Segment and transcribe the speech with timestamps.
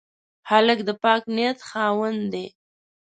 [0.49, 2.47] هلک د پاک نیت خاوند دی.